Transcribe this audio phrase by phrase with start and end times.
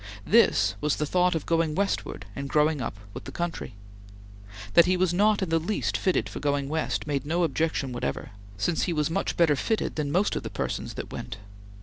[0.25, 3.75] This was the thought of going westward and growing up with the country.
[4.73, 8.31] That he was not in the least fitted for going West made no objection whatever,
[8.57, 11.37] since he was much better fitted than most of the persons that went.